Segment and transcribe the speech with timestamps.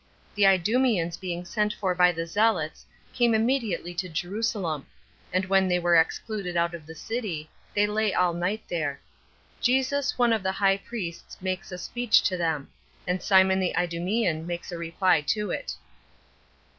[0.33, 4.87] The Idumeans Being Sent For By The Zealots, Came Immediately To Jerusalem;
[5.31, 8.99] And When They Were Excluded Out Of The City, They Lay All Night There.
[9.61, 12.71] Jesus One Of The High Priests Makes A Speech To Them;
[13.05, 15.75] And Simon The Idumean Makes A Reply To It.